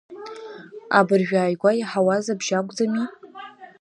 Абыржәы 0.99 1.37
ааигәа 1.41 1.71
иаҳауаз 1.75 2.25
абжьы 2.33 2.55
акәӡами? 2.57 3.03